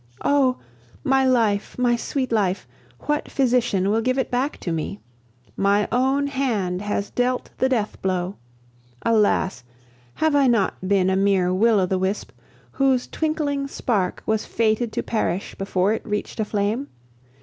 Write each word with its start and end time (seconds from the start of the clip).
Oh! 0.25 0.57
my 1.03 1.23
life, 1.27 1.77
my 1.77 1.95
sweet 1.95 2.31
life, 2.31 2.67
what 3.01 3.29
physician 3.29 3.91
will 3.91 4.01
give 4.01 4.17
it 4.17 4.31
back 4.31 4.59
to 4.61 4.71
me. 4.71 4.99
My 5.55 5.87
own 5.91 6.25
hand 6.25 6.81
has 6.81 7.11
dealt 7.11 7.51
the 7.59 7.69
deathblow. 7.69 8.33
Alas! 9.03 9.63
have 10.15 10.35
I 10.35 10.47
not 10.47 10.73
been 10.87 11.11
a 11.11 11.15
mere 11.15 11.53
will 11.53 11.79
o' 11.79 11.85
the 11.85 11.99
wisp, 11.99 12.31
whose 12.71 13.05
twinkling 13.05 13.67
spark 13.67 14.23
was 14.25 14.43
fated 14.43 14.91
to 14.93 15.03
perish 15.03 15.53
before 15.53 15.93
it 15.93 16.03
reached 16.03 16.39
a 16.39 16.45
flame? 16.45 16.87